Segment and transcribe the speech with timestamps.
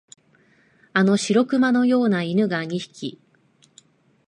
[0.93, 3.21] あの白熊のような犬が二匹、